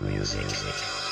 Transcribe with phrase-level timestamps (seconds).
[0.00, 1.09] music.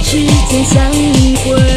[0.00, 1.71] 时间像一回